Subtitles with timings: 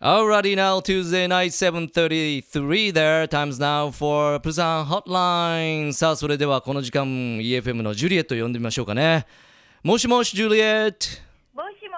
[0.00, 3.26] Alrighty now, Tuesday night 7.33 there.
[3.28, 5.92] Times now for Busan Hotline.
[5.92, 9.26] さあ、それではこの時間 EFM のジュリエット呼んでみましょうかね。
[9.84, 10.96] もしもし、ジュリエット。
[11.54, 11.96] もしも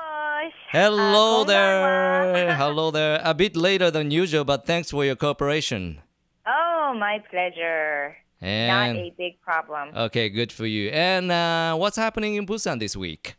[0.51, 0.77] し。
[0.77, 2.57] Hello あこんばんは there.
[2.57, 3.21] Hello there.
[3.25, 5.99] A bit later than usual, but thanks for your cooperation.
[6.47, 8.17] Oh, my pleasure.
[8.43, 9.97] Not And a big problem.
[9.97, 10.91] okay, good for you.
[10.91, 13.37] And uh, what's happening in Busan this week?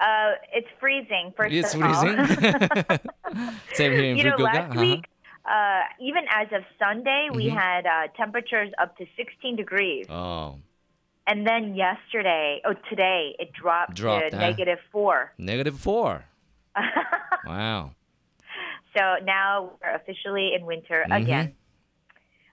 [0.00, 1.92] Uh, it's freezing, first It's of all.
[2.02, 2.26] freezing.
[3.74, 4.42] Same here in you know, Fukuoka.
[4.44, 4.80] last Uh-huh.
[4.80, 5.04] week,
[5.44, 7.56] uh, even as of Sunday, we Mm-hmm.
[7.58, 10.06] had uh, temperatures up to 16 degrees.
[10.08, 10.56] Oh,
[11.26, 14.40] And then yesterday, oh, today, it dropped, Dropped, to huh?
[14.48, 15.32] negative 4.
[15.38, 16.24] negative four.
[17.46, 17.92] wow.
[18.96, 21.22] So now we're officially in winter Mm-hmm.
[21.22, 21.54] again.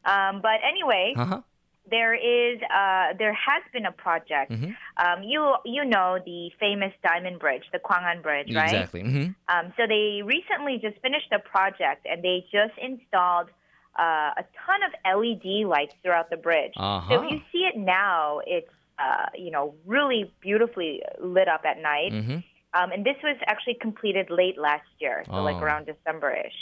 [0.06, 1.42] Um, but anyway, Uh-huh.
[1.90, 4.52] There is uh, there has been a project.
[4.52, 4.72] Mm-hmm.
[4.98, 8.66] Um, you you know the famous Diamond Bridge, the Gwangan Bridge, right?
[8.74, 9.02] Exactly.
[9.02, 13.50] hmm Um, so they recently just finished a project and they just installed
[13.98, 16.74] uh, a ton of LED lights throughout the bridge.
[16.76, 17.16] So Uh-huh.
[17.16, 22.12] if you see it now, it's uh, you know really beautifully lit up at night.
[22.12, 22.40] hmm
[22.78, 25.66] Um, and this was actually completed late last year, so like Oh.
[25.66, 26.60] around December-ish.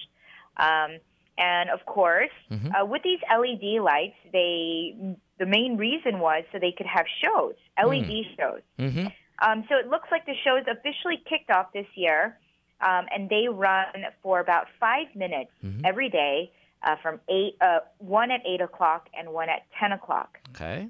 [0.68, 0.90] Um,
[1.38, 2.72] and of course, Mhm.
[2.82, 4.96] uh, with these LED lights, they
[5.38, 8.62] the main reason was so they could have shows, LED shows.
[8.78, 9.08] hmm
[9.40, 12.40] Um, so it looks like the show is officially kicked off this year,
[12.80, 15.82] um, and they run for about five minutes Mhm.
[15.84, 20.40] every day, uh, from eight, uh, one at eight o'clock and one at ten o'clock,
[20.52, 20.88] Okay.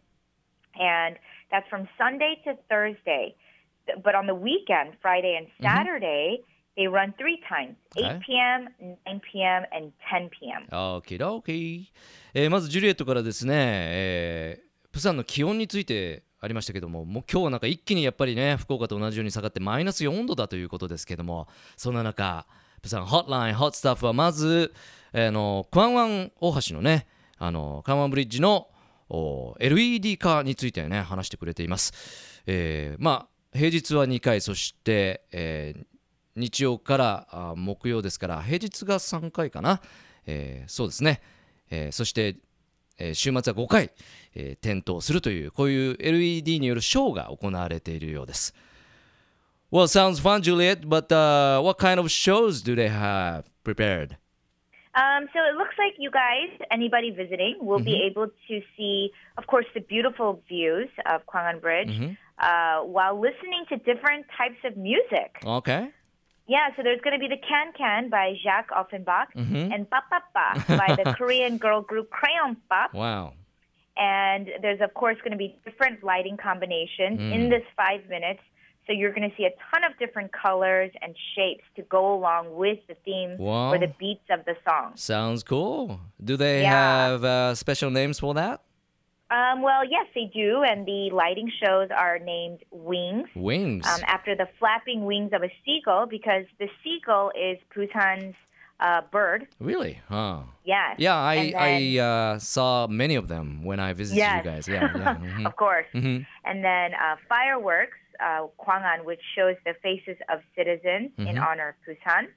[0.80, 1.18] and
[1.50, 3.34] that's from Sunday to Thursday.
[4.04, 6.44] But on the weekend, Friday and Saturday,
[6.76, 8.18] they run three times: Okay.
[8.18, 10.68] 8 p.m., 9 p.m., and 10 p.m.
[10.72, 11.86] オーケーオーケー。
[12.34, 22.46] えーまずジュリエットからですね、えープサンの気温についてありましたけども、もう今日はなんか一気にやっぱりね、福岡と同じように下がってマイナス4度だということですけども、そんな中、
[22.82, 24.74] プサンホットライン、ホットスタッフはまず、
[25.12, 28.70] えーあのクワンワン大橋のね、あのクワンワンブリッジの
[29.10, 32.42] お LED 化についてね、話してくれています。
[32.48, 35.86] えーまあ、平日は2回、そして、えー
[36.36, 39.82] 日曜からあ木曜ですから平日が3回かな、
[40.26, 41.22] えーそうですね、
[41.70, 42.36] えーそして、
[42.98, 43.92] えー週末は5回、
[44.36, 48.54] えー点灯するというこういう LED によるショーが行われているようです
[49.72, 54.16] Well, sounds fun, Juliet, but uh, what kind of shows do they have prepared?
[54.94, 59.48] Um, so it looks like you guys, anybody visiting, will be able to see, of
[59.48, 61.92] course, the beautiful views of Kwangan Bridge
[62.40, 65.36] uh, while listening to different types of music.
[65.44, 65.90] Okay.
[66.48, 70.22] Yeah, so there's going to be the Can Can by Jacques Offenbach and Pa Pa
[70.34, 72.94] Pa by the Korean girl group Crayon Pop.
[72.94, 73.34] Wow.
[73.98, 78.42] And there's, of course, going to be different lighting combinations in this five minutes.
[78.86, 82.54] So you're going to see a ton of different colors and shapes to go along
[82.56, 83.72] with the theme Wow.
[83.74, 84.92] or the beats of the song.
[84.96, 86.00] Sounds cool.
[86.24, 87.08] Do they Yeah.
[87.10, 88.62] have uh, special names for that?
[89.32, 93.86] Um, well, yes, they do, and the lighting shows are named Wings, Wings.
[93.88, 98.36] um, after the flapping wings of a seagull, because the seagull is Busan's
[98.80, 99.48] uh, bird.
[99.60, 100.00] really?
[100.10, 100.42] Huh.
[100.64, 100.96] Yes.
[101.00, 104.46] Yeah, I, And I uh, saw many of them when I visited Yes.
[104.46, 104.68] you guys.
[104.68, 105.16] Yeah, yeah.
[105.22, 105.46] mhm.
[105.48, 105.88] Of course.
[105.94, 106.26] Mhm.
[106.44, 111.76] And then uh, fireworks, uh, Kwangan, which shows the faces of citizens in honor of
[111.88, 112.28] Busan.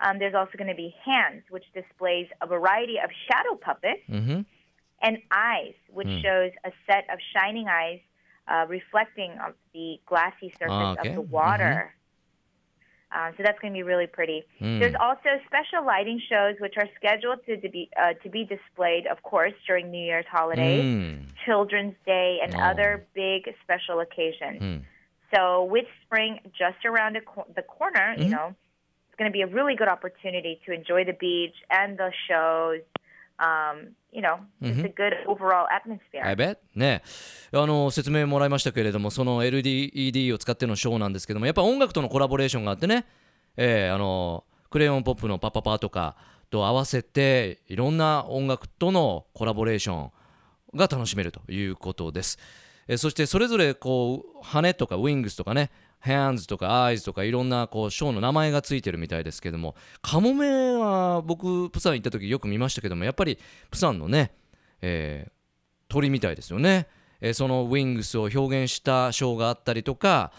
[0.00, 4.44] Um, there's also going to be hands, which displays a variety of shadow puppets, Mhm.
[5.02, 8.00] And eyes, which shows a set of shining eyes
[8.48, 11.08] uh, reflecting of the glassy surface okay.
[11.10, 11.94] of the water.
[13.14, 14.42] Uh, so that's going to be really pretty.
[14.58, 19.06] There's also special lighting shows which are scheduled to, to be uh, to be displayed,
[19.06, 20.82] of course, during New Year's holidays.
[20.82, 21.26] Mm.
[21.44, 22.60] Children's Day, and Oh.
[22.60, 24.60] other big special occasions.
[24.60, 24.76] Hmm.
[25.34, 27.22] So, with spring just around the,
[27.54, 28.22] the corner, Mm-hmm.
[28.22, 28.54] you know,
[29.08, 32.80] it's going to be a really good opportunity to enjoy the beach and the shows.
[33.42, 34.84] Um, you know, just Mm-hmm.
[34.86, 36.24] a good overall atmosphere.
[36.24, 37.02] I bet ね
[37.52, 43.04] あの説明もらいましたけれどもその LED を使ってのショーなんですけどもやっぱ音楽とのコラボレーションがあってね、
[43.56, 46.16] えーあのクレヨンポップのパパパとか
[46.50, 50.10] と合わせていろんな音楽とのコラボレーション
[50.74, 52.38] が楽しめるということです、
[52.88, 55.70] えーそしてそれぞれこう羽とかウィングスとかね
[56.04, 63.38] hands とか eyes とかいろんなこうショーの名前がついてるみたいですけどもカモメは僕プサン行った時よく見ましたけどもやっぱり
[63.70, 64.32] プサンのね、
[64.80, 65.32] えー
[65.88, 66.88] 鳥みたいですよね、
[67.20, 70.32] えーそのウィングスを表現したショーがあったりとか、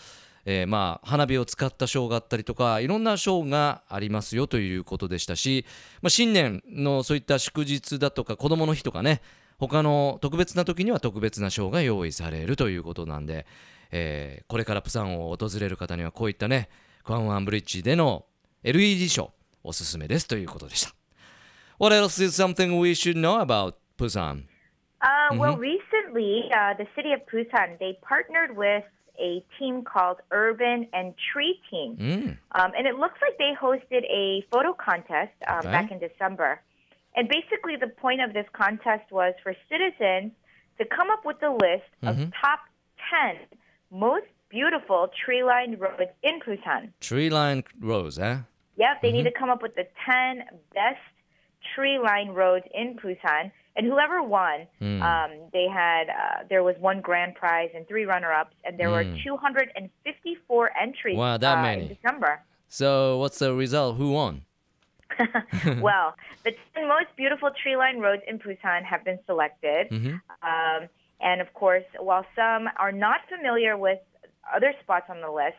[0.45, 5.65] えーまあ花火を使ったショーがあったりとかいろんなショーがありますよということでしたし、
[6.01, 9.21] まあ、新年のそういった祝日だとか子どもの日とかね
[9.59, 13.45] 他の特別な時には特別なショーが用意されるということなんで、
[13.95, 16.67] えーこれからプサンを訪れる方にはこういったね
[17.03, 18.25] クワンワンブリッジでの
[18.63, 19.29] LED ショー
[19.63, 20.91] おすすめですということでした。
[21.79, 24.45] What else is something we should know about Busan?
[25.01, 28.83] Uh, Well, recently, uh, the city of Busan they partnered with
[29.19, 32.37] a team called Urban and Tree Team, Mm.
[32.55, 35.71] um, and it looks like they hosted a photo contest um, Okay.
[35.71, 36.61] back in December.
[37.15, 40.31] And basically, the point of this contest was for citizens
[40.79, 42.61] to come up with a list of top
[43.11, 43.37] ten
[43.93, 46.89] most beautiful tree-lined roads in Busan.
[46.99, 48.39] Tree lined roads, eh?
[48.75, 50.43] Yep, they need to come up with the 10
[50.73, 50.97] best
[51.75, 53.51] tree lined roads in Busan.
[53.75, 58.31] And whoever won, um, they had, uh, there was one grand prize and three runner
[58.31, 61.81] ups, and there were 254 entries Wow, that uh, many.
[61.83, 62.41] in December.
[62.67, 63.97] So what's the result?
[63.97, 64.43] Who won?
[65.81, 69.87] well, the 10 most beautiful tree lined roads in Busan have been selected.
[69.91, 70.89] Um,
[71.23, 73.99] and of course, while some are not familiar with
[74.55, 75.55] other spots on the list,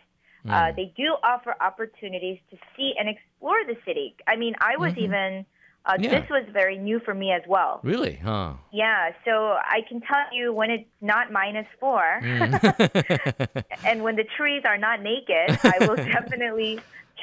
[0.46, 4.14] uh, they do offer opportunities to see and explore the city.
[4.28, 5.46] I mean, I was even,
[5.86, 6.10] uh, Yeah.
[6.20, 7.80] this was very new for me as well.
[7.82, 8.16] Really?
[8.16, 8.52] Huh?
[8.70, 9.32] Yeah, so
[9.78, 12.04] I can tell you when it's not minus four
[13.84, 16.72] and when the trees are not naked, I will definitely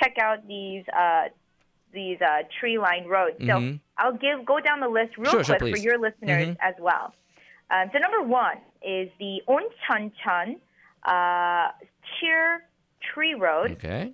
[0.02, 1.26] check out these uh,
[1.94, 3.38] these uh, tree lined roads.
[3.40, 3.80] So Mhm.
[3.98, 7.14] I'll give go down the list real Sure, sure, quick for your listeners as well.
[7.72, 10.58] Um, so number one is the Oncheoncheon
[11.04, 11.72] uh,
[12.20, 12.64] Cheer
[13.14, 14.14] Tree Road, Okay.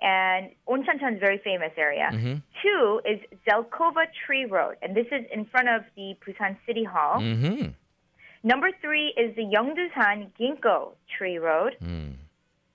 [0.00, 2.10] and Oncheoncheon is a very famous area.
[2.62, 3.18] Two is
[3.48, 7.20] Zelkova Tree Road, and this is in front of the Busan City Hall.
[7.20, 7.68] Mm-hmm.
[8.44, 11.76] Number three is the Yongdusan Ginkgo Tree Road.
[11.82, 12.14] Mm.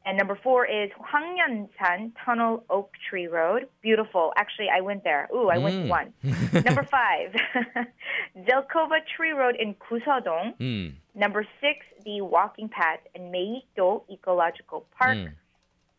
[0.07, 3.67] And number four is Hwangnyeongsan Tunnel Oak Tree Road.
[3.81, 4.31] Beautiful.
[4.37, 5.27] Actually, I went there.
[5.35, 6.13] Ooh, I went to one.
[6.23, 7.35] number five,
[8.47, 10.55] Zelkova Tree Road in Kusadong.
[10.61, 10.93] Mm.
[11.13, 15.17] Number six, the walking path in Maekdo Ecological Park.
[15.17, 15.33] Mm.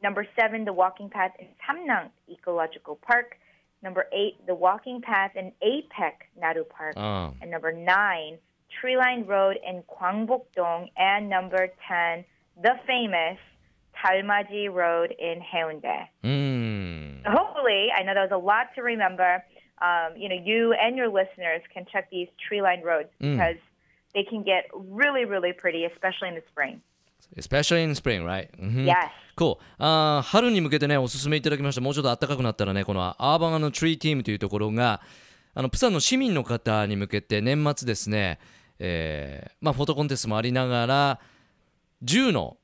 [0.03, 3.37] Number seven, the walking path in Samnak Ecological Park.
[3.83, 6.95] Number eight, the walking path in APEC Naru Park.
[6.97, 7.35] Ah.
[7.43, 8.39] And number nine,
[8.81, 10.89] Tree Line Road in Gwangbok-dong.
[10.97, 12.25] And number 10,
[12.63, 13.39] the famous
[14.03, 16.07] Dalmaji Road in Haeundae.
[16.25, 17.27] Mm.
[17.27, 19.43] Hopefully, I know that was a lot to remember.
[19.81, 23.57] Um, you know, you and your listeners can check these tree lined roads because
[24.15, 26.81] they can get really, really pretty, especially in the spring.
[27.37, 28.51] Especially in spring, right?
[28.59, 28.87] Mhm.
[28.87, 29.11] Yes.
[29.37, 29.59] Cool.
[29.79, 35.01] あー春に向けてねおすすめいただきましたもうちょっと暖かくなったらねこのアーバンあのトリーティームというところが
[35.55, 38.41] あのプサンの市民の方に向けて年末ですね、
[38.81, 41.21] えーまあ、フォトコンテストもありながら
[42.03, 42.57] 10の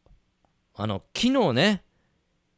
[0.75, 1.82] あの木のね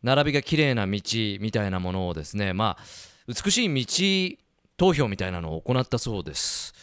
[0.03, 1.01] 並びが綺麗な道
[1.41, 2.85] みたいなものをですねまあ
[3.27, 4.39] 美しい道
[4.77, 6.75] 投票みたいなのを行ったそうです、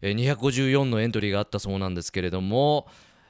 [0.00, 2.86] えー254のエントリーがあったそうなんですけれども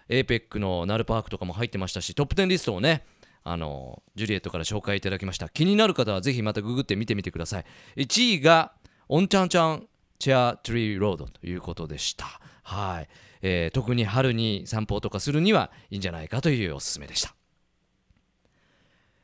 [0.09, 3.05] APEC のナルパークとかも入ってましたしトップ10リストをね
[3.45, 5.49] あのジュリエットから紹介いただきました。
[5.49, 7.65] 気になる方はぜひまたググって見てみてください。
[7.97, 8.73] 1位が
[9.09, 9.89] オンチャンチャン
[10.19, 12.41] チェアトリーロードということでした。
[12.63, 13.09] はい、
[13.43, 17.35] えー特に春に散歩とかするにはいいんじゃないかというおすすめでした。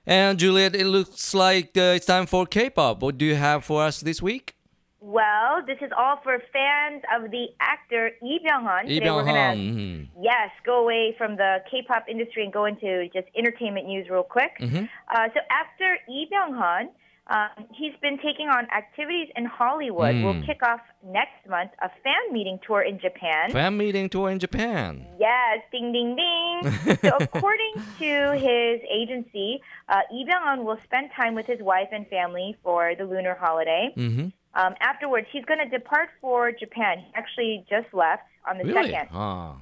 [0.09, 3.03] And Juliet, it looks like uh, it's time for K-pop.
[3.03, 4.55] What do you have for us this week?
[5.01, 8.87] Well, this is all for fans of the actor Lee Byung-hun.
[8.89, 9.77] Lee Today we're gonna Byung-hun.
[9.77, 10.09] mhm.
[10.23, 14.53] Yes, go away from the K-pop industry and go into just entertainment news real quick.
[14.61, 16.89] Uh, so after Lee Byung-hun,
[17.29, 20.15] um, he's been taking on activities in Hollywood.
[20.25, 23.51] we'll kick off next month a fan meeting tour in Japan.
[23.53, 25.07] Fan meeting tour in Japan.
[25.19, 26.97] Yes, ding ding ding.
[27.03, 32.07] so according to his agency, uh, Lee Byung-hun will spend time with his wife and
[32.09, 33.93] family for the lunar holiday.
[33.97, 34.33] Mhm.
[34.55, 36.99] Um, afterwards, he's going to depart for Japan.
[37.01, 38.91] He actually just left on the Really?
[38.91, 39.09] second.
[39.13, 39.57] Ah.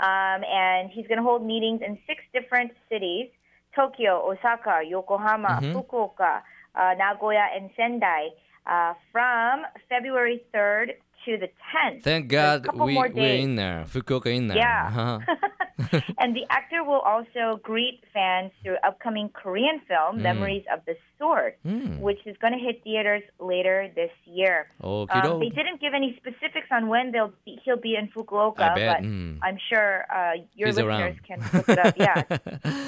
[0.00, 3.28] Um, and he's going to hold meetings in six different cities
[3.76, 6.40] Tokyo, Osaka, Yokohama, Fukuoka, uh,
[6.74, 8.28] Nagoya, and Sendai
[8.66, 10.92] uh, from February 3rd
[11.28, 12.02] to the 10th.
[12.02, 13.84] Thank God we, we're in there.
[13.88, 14.58] Fukuoka in there.
[14.58, 14.88] Yeah.
[14.88, 16.00] Uh-huh.
[16.18, 21.54] and the actor will also greet fans through upcoming Korean film, Memories of the Sword,
[22.00, 24.66] which is going to hit theaters later this year.
[24.82, 25.06] Um,
[25.40, 29.38] they didn't give any specifics on when they'll be, he'll be in Fukuoka, but mm.
[29.42, 31.20] I'm sure uh, your He's listeners around.
[31.26, 31.94] can look it up.
[31.96, 32.22] Yeah,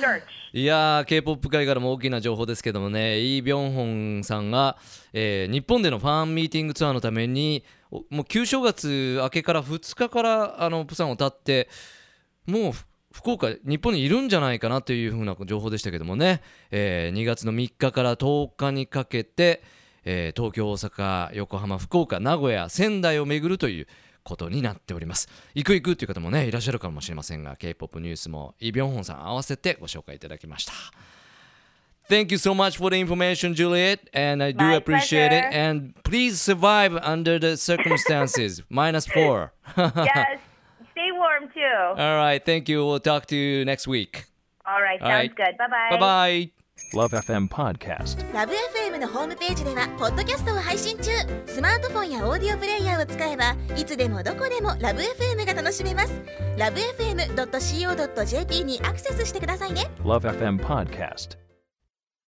[0.01, 0.23] search.
[0.53, 4.77] いやー K-POP 界からも大きな情報ですけどもねイ・ビョンホンさんが、
[5.13, 11.69] えー日本でのファンミーティングツアーのためにおもう旧正月明けから2日からあのプサンを立って
[12.47, 12.73] もう
[13.13, 19.63] 福岡日本にいるんじゃないかなというふうな情報でしたけどもね、えー2月の3日から10日にかけて、
[20.05, 23.89] えー東京大阪横浜福岡名古屋仙台を巡るという
[24.23, 25.29] ことになっております。
[25.55, 30.73] 行く行くという方もねいらっしゃるかもしれませんが K-POP ニュースもイ・ビョンホンさん合わせてご紹介いただきました。
[32.10, 35.42] Thank you so much for the information, Juliet, and I do My appreciate it.
[35.46, 35.58] pleasure.
[35.58, 38.62] And please survive under the circumstances.
[38.70, 39.54] Minus four.
[39.76, 40.40] yes.
[40.92, 42.02] Stay warm too.
[42.02, 42.86] All right, thank you.
[42.86, 44.26] We'll talk to you next week.
[44.68, 45.02] All right.
[45.02, 45.36] all Sounds right.
[45.36, 45.58] good.
[45.58, 45.90] Bye bye.
[45.92, 46.52] Bye bye.
[46.94, 48.22] Love FM Podcast.
[48.34, 51.10] ラブ f m のホームページではポッドキャストを配信中
[51.48, 56.22] スマートフォンやオーディオプレイヤーを使えばいつでもどこでもラブ f m が楽しめます
[56.58, 61.38] ラブ FM.co.jp にアクセスしてくださいね Love FM Podcast.